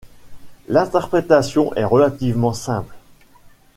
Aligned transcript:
L'interprétation 0.67 1.75
est 1.75 1.83
relativement 1.83 2.53
simple. 2.53 2.95